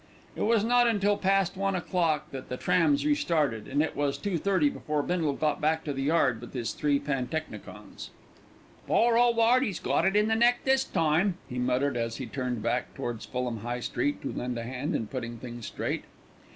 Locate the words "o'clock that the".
1.75-2.57